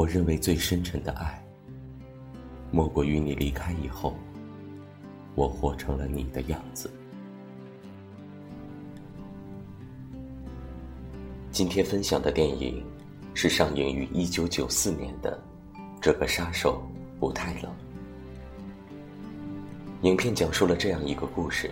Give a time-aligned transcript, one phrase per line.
[0.00, 1.44] 我认为最深沉的爱，
[2.70, 4.16] 莫过于你离开以后，
[5.34, 6.90] 我活成了你的样子。
[11.50, 12.82] 今天分享的电影
[13.34, 15.38] 是上映于一九九四年的
[16.00, 16.82] 《这个杀手
[17.18, 17.64] 不太冷》。
[20.00, 21.70] 影片讲述了这样一个故事：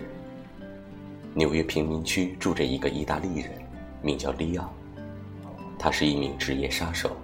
[1.33, 3.49] 纽约贫民区住着一个意大利人，
[4.03, 4.71] 名叫利奥，
[5.79, 7.17] 他是一名职业杀手。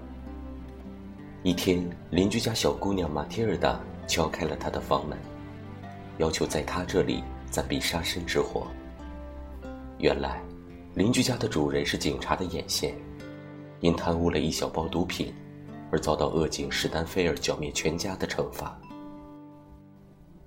[1.45, 5.15] 一天，邻居家小姑娘马蒂尔达敲开了他的房门，
[6.17, 8.65] 要求在他这里暂避杀身之祸。
[9.99, 10.41] 原来，
[10.95, 12.95] 邻居家的主人是警察的眼线，
[13.79, 15.31] 因贪污了一小包毒品，
[15.91, 18.75] 而遭到恶警史丹菲尔剿灭全家的惩罚。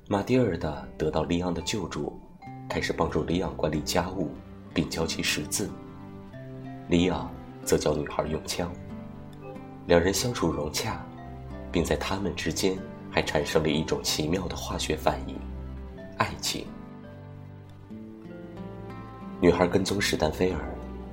[0.09, 2.21] 马蒂尔达得到利昂的救助，
[2.69, 4.33] 开始帮助利昂管理家务，
[4.75, 5.71] 并教其识字。
[6.89, 7.31] 利昂
[7.63, 8.69] 则教女孩用枪。
[9.89, 11.03] 两人相处融洽，
[11.73, 12.77] 并在他们之间
[13.11, 15.35] 还产生了一种奇妙的化学反应——
[16.19, 16.67] 爱情。
[19.41, 20.61] 女孩跟踪史丹菲尔，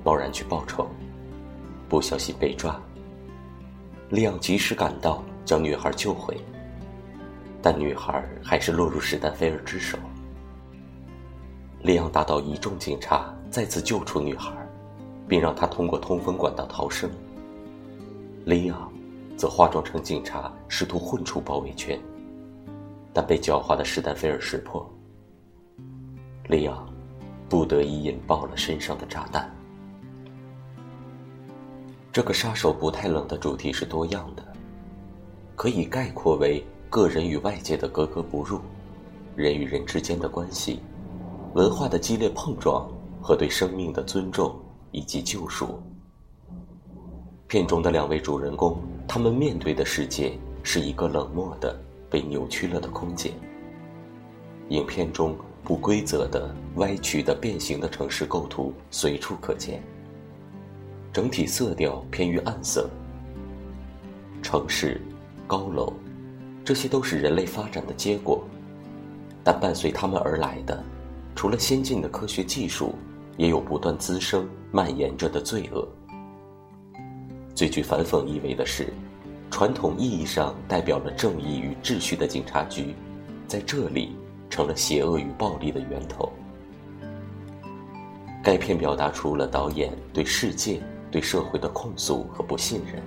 [0.04, 0.86] 贸然去报仇，
[1.88, 2.78] 不小心被抓。
[4.10, 6.36] 利昂及时赶到，将女孩救回，
[7.62, 9.96] 但女孩还是落入史丹菲尔之手。
[11.80, 14.52] 利昂打倒一众警察，再次救出女孩，
[15.26, 17.10] 并让她通过通风管道逃生。
[18.46, 18.92] 利昂
[19.36, 22.00] 则化妆成警察，试图混出包围圈，
[23.12, 24.88] 但被狡猾的史丹菲尔识破。
[26.46, 26.88] 利昂
[27.48, 29.52] 不得已引爆了身上的炸弹。
[32.12, 34.46] 这个杀手不太冷的主题是多样的，
[35.56, 38.60] 可以概括为个人与外界的格格不入，
[39.34, 40.78] 人与人之间的关系，
[41.54, 42.88] 文化的激烈碰撞
[43.20, 44.54] 和对生命的尊重
[44.92, 45.82] 以及救赎。
[47.48, 48.76] 片中的两位主人公，
[49.06, 51.78] 他们面对的世界是一个冷漠的、
[52.10, 53.32] 被扭曲了的空间。
[54.70, 59.80] 影片中不规则的、歪曲的、变形的城市构图随处可见，
[61.12, 62.90] 整体色调偏于暗色。
[64.42, 65.00] 城市、
[65.46, 65.92] 高楼，
[66.64, 68.42] 这些都是人类发展的结果，
[69.44, 70.82] 但伴随他们而来的，
[71.36, 72.96] 除了先进的科学技术，
[73.36, 75.86] 也有不断滋生、蔓延着的罪恶。
[77.56, 78.92] 最具反讽意味的是，
[79.50, 82.94] 传统意义上代表了正义与秩序的警察局，
[83.48, 84.14] 在这里
[84.50, 86.30] 成了邪恶与暴力的源头。
[88.44, 93.02] 该片表达出了导演对世界、对社会的控诉和不信任。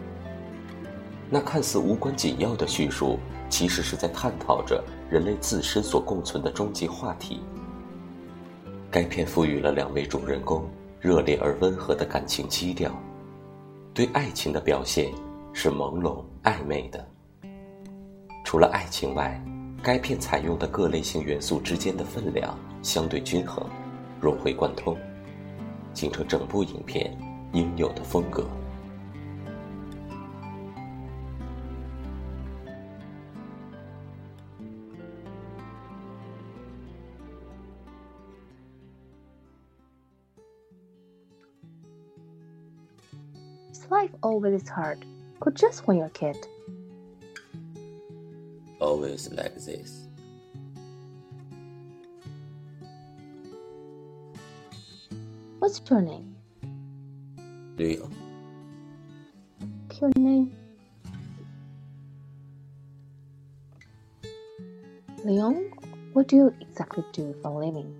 [1.29, 3.19] 那看似无关紧要的叙述，
[3.51, 7.41] 其实是在探讨着人类自身所共存的终极话题。
[8.89, 10.67] 该片赋予了两位主人公
[10.99, 12.91] 热烈而温和的感情基调。
[13.93, 15.11] 对爱情的表现
[15.53, 17.05] 是朦胧暧昧的。
[18.45, 19.41] 除了爱情外，
[19.83, 23.65] 该片采用的各类型元素之间的分量相对均衡，
[24.19, 24.97] 融会贯通，
[25.93, 27.15] 形成整部影片
[27.53, 28.45] 应有的风格。
[44.21, 45.05] Always is hard,
[45.43, 46.37] but just when you're a kid.
[48.79, 50.07] Always like this.
[55.59, 56.35] What's your name?
[57.77, 58.15] Leon.
[59.99, 60.55] Your name?
[65.25, 65.73] Leon,
[66.13, 67.93] what do you exactly do for a living?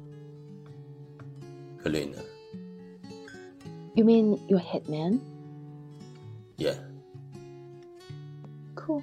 [1.84, 2.24] Helena.
[3.96, 5.20] You mean you're a hitman?
[6.60, 6.76] Yeah.
[8.76, 9.02] Cool.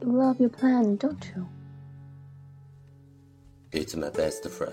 [0.00, 1.46] You love your plan, don't you?
[3.70, 4.72] It's my best friend.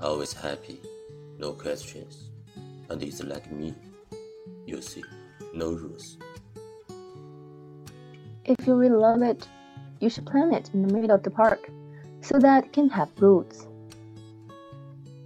[0.00, 0.78] Always happy,
[1.38, 2.28] no questions.
[2.88, 3.74] And it's like me.
[4.64, 5.02] You see,
[5.52, 6.18] no rules.
[8.44, 9.48] If you really love it,
[9.98, 11.68] you should plant it in the middle of the park
[12.20, 13.66] so that it can have roots.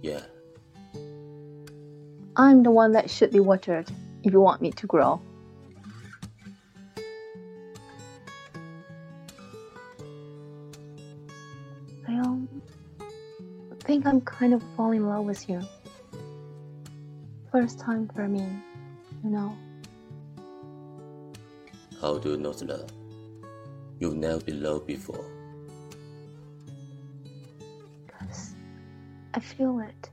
[0.01, 0.21] Yeah.
[2.35, 3.89] I'm the one that should be watered
[4.23, 5.19] if you want me to grow.
[12.07, 12.47] I um,
[13.79, 15.61] think I'm kind of falling in love with you.
[17.51, 18.47] First time for me,
[19.23, 19.57] you know.
[21.99, 22.91] How do you know love?
[23.99, 25.36] You've never been loved before.
[29.33, 30.09] I feel it.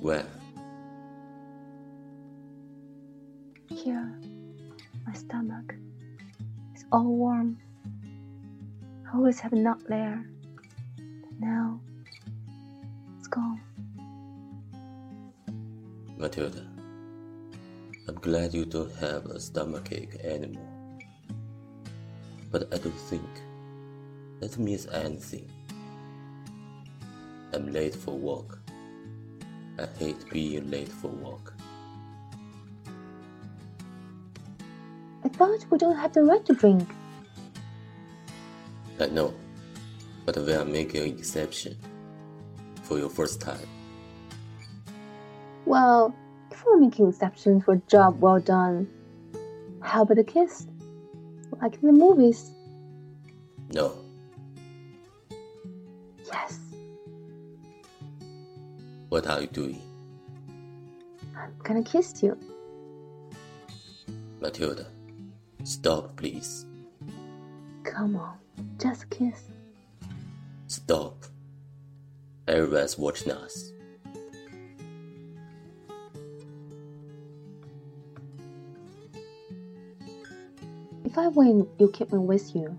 [0.00, 0.26] Where?
[3.68, 4.12] Here,
[5.06, 5.74] my stomach.
[6.74, 7.58] It's all warm.
[9.06, 10.24] I always have a knot there.
[10.96, 11.80] But now,
[13.18, 13.60] it's gone.
[16.16, 16.66] Matilda,
[18.08, 20.68] I'm glad you don't have a stomachache anymore.
[22.50, 23.28] But I don't think
[24.40, 25.48] that means anything.
[27.52, 28.60] I'm late for work.
[29.78, 31.54] I hate being late for work.
[35.24, 36.88] I thought we don't have the right to drink.
[39.00, 39.34] I know,
[40.24, 41.76] but we are making an exception
[42.82, 43.66] for your first time.
[45.64, 46.14] Well,
[46.50, 48.88] if we're making exceptions for a job well done,
[49.80, 50.66] how about a kiss?
[51.60, 52.50] Like in the movies?
[53.72, 53.94] No,
[56.26, 56.58] Yes,
[59.12, 59.82] what are you doing?
[61.36, 62.34] I'm gonna kiss you.
[64.40, 64.86] Matilda,
[65.64, 66.64] stop please.
[67.84, 68.38] Come on,
[68.80, 69.50] just kiss.
[70.66, 71.26] Stop.
[72.48, 73.72] Everyone's watching us.
[81.04, 82.78] If I win, you keep me with you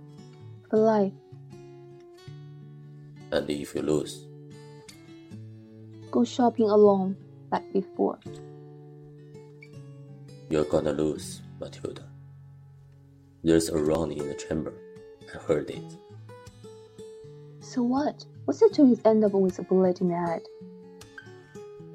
[0.71, 1.13] for life.
[3.31, 4.25] And if you lose,
[6.13, 7.17] Go shopping alone
[7.51, 8.19] like before.
[10.47, 12.03] you're gonna lose, Matilda.
[13.43, 14.73] There's a run in the chamber.
[15.33, 15.97] I heard it.
[17.61, 18.23] So what?
[18.45, 20.43] What's it to his end up with a bullet in the head?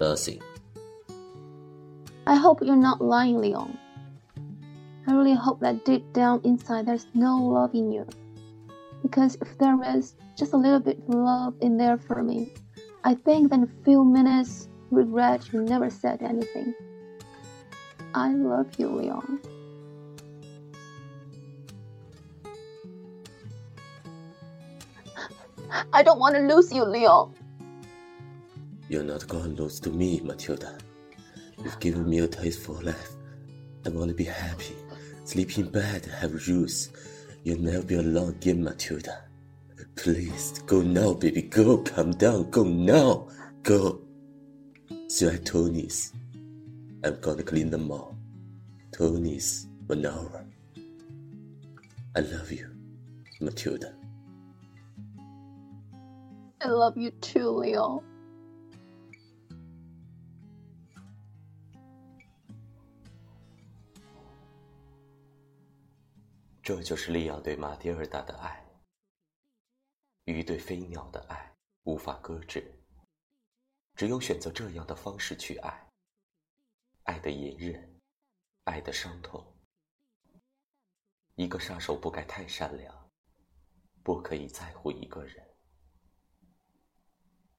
[0.01, 0.43] Nothing.
[2.27, 3.79] I hope you're not lying, Leon.
[5.07, 8.05] I really hope that deep down inside there's no love in you.
[9.01, 12.53] Because if there is just a little bit of love in there for me,
[13.05, 16.75] I think that in a few minutes regret you never said anything.
[18.15, 19.41] I love you, Leon.
[25.93, 27.35] I don't want to lose you, Leon.
[28.89, 30.79] You're not gonna lose to me, Matilda.
[31.63, 33.13] You've given me a taste for life.
[33.85, 34.75] I wanna be happy,
[35.25, 36.91] sleep in bed, have rules.
[37.45, 39.28] You'll never be alone again, Matilda.
[39.98, 41.44] Please, go now, baby.
[41.44, 42.50] Go, calm down.
[42.50, 43.28] Go now.
[43.64, 44.02] Go.
[45.08, 46.14] See you at Tony's.
[47.04, 48.18] I'm gonna clean them all.
[48.92, 50.46] Tony's, one hour.
[52.16, 52.70] I love you,
[53.42, 53.94] Matilda.
[56.62, 58.04] I love you too, Leon.
[66.64, 68.64] 这就是利奥对马蒂尔达的爱，
[70.29, 72.71] 鱼对飞鸟的爱无法搁置，
[73.95, 75.89] 只有选择这样的方式去爱，
[77.05, 77.99] 爱的隐忍，
[78.65, 79.43] 爱的伤痛。
[81.37, 83.11] 一个杀手不该太善良，
[84.03, 85.43] 不可以在乎一个人。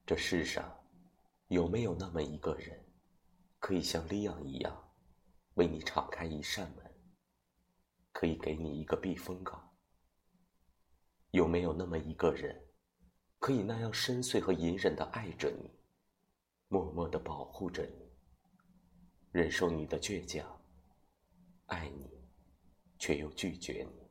[0.06, 0.72] 这世上
[1.48, 2.88] 有没有那么一个人，
[3.58, 4.94] 可以像利昂一样，
[5.54, 6.94] 为你敞开一扇门？
[8.12, 9.69] 可以给你一个避风港。
[11.32, 12.66] 有没有那么一个人，
[13.38, 15.70] 可以那样深邃和隐忍的爱着你，
[16.68, 18.12] 默默的保护着你，
[19.30, 20.60] 忍受你的倔强，
[21.66, 22.10] 爱你，
[22.98, 24.10] 却又拒绝你？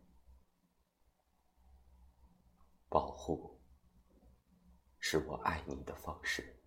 [2.88, 3.60] 保护，
[5.00, 6.59] 是我爱你的方式。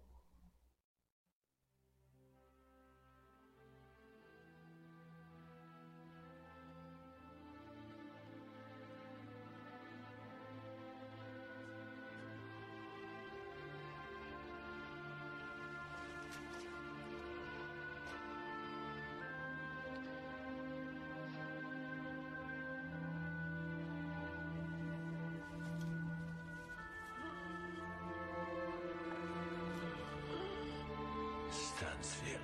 [31.83, 32.39] Stansfield.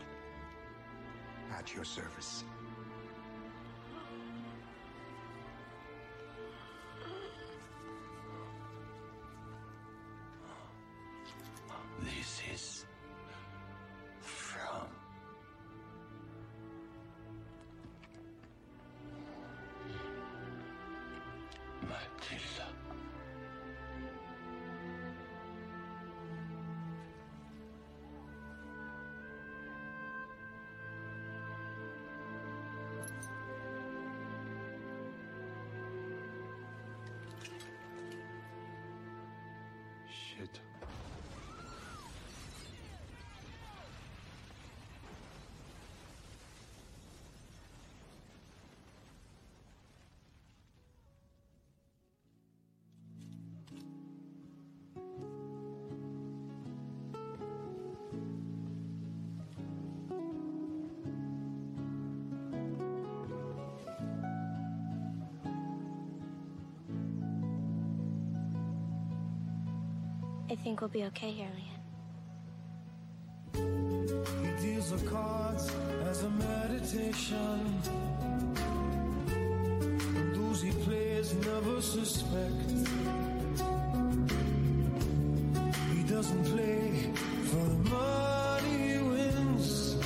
[1.57, 2.45] At your service.
[40.39, 40.68] Shit.
[70.65, 71.79] Think we'll be okay here, Leon.
[74.43, 75.71] He deals cards
[76.09, 78.09] as a meditation.
[80.61, 82.71] He plays never suspect.
[85.95, 87.13] He doesn't play
[87.45, 89.97] for the money he wins.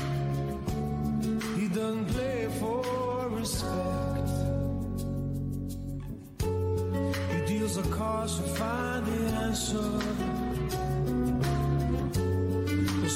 [1.59, 4.29] He doesn't play for respect.
[7.33, 8.92] He deals cards to find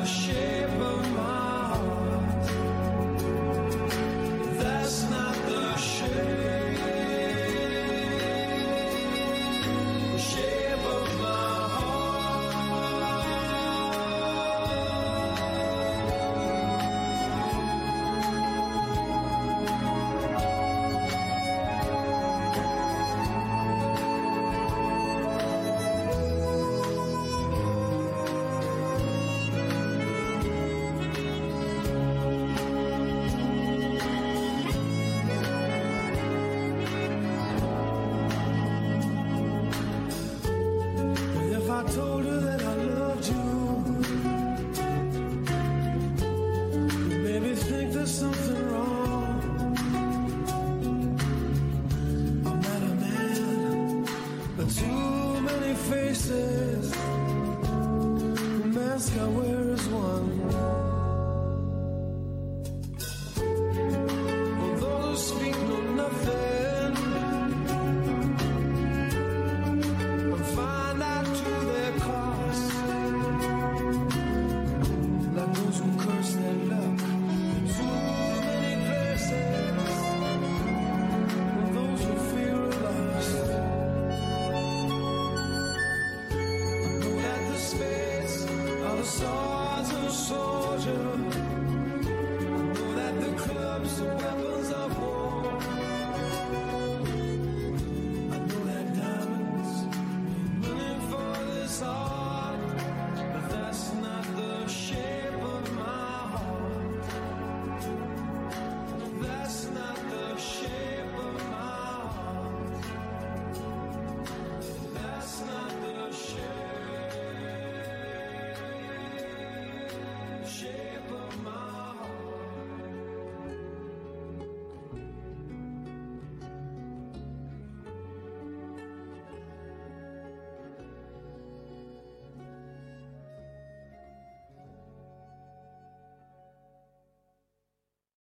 [0.00, 0.49] Not
[55.90, 56.90] faces.
[58.60, 60.89] The mask I wear is one.